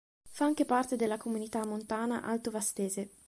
[0.27, 3.07] Fa anche parte della Comunità montana Alto Vastese.